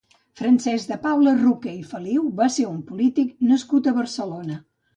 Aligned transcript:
Francesc 0.39 0.89
de 0.93 0.97
Paula 1.03 1.33
Roqué 1.41 1.75
i 1.81 1.85
Feliu 1.93 2.25
va 2.41 2.49
ser 2.57 2.67
un 2.73 2.81
polític 2.89 3.39
nascut 3.53 3.95
a 3.95 3.97
Barcelona. 4.03 4.63